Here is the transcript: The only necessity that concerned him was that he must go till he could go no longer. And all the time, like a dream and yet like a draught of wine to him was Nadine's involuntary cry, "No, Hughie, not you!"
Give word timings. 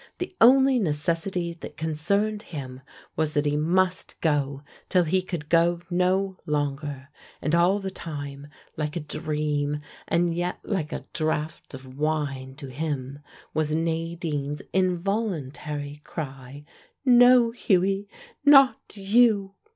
The 0.17 0.35
only 0.41 0.79
necessity 0.79 1.53
that 1.61 1.77
concerned 1.77 2.41
him 2.41 2.81
was 3.15 3.33
that 3.33 3.45
he 3.45 3.55
must 3.55 4.19
go 4.19 4.63
till 4.89 5.03
he 5.03 5.21
could 5.21 5.47
go 5.47 5.81
no 5.91 6.39
longer. 6.47 7.09
And 7.39 7.53
all 7.53 7.77
the 7.77 7.91
time, 7.91 8.47
like 8.75 8.95
a 8.95 8.99
dream 8.99 9.81
and 10.07 10.33
yet 10.33 10.57
like 10.63 10.91
a 10.91 11.05
draught 11.13 11.75
of 11.75 11.99
wine 11.99 12.55
to 12.55 12.69
him 12.69 13.19
was 13.53 13.69
Nadine's 13.71 14.63
involuntary 14.73 16.01
cry, 16.03 16.65
"No, 17.05 17.51
Hughie, 17.51 18.09
not 18.43 18.81
you!" 18.95 19.53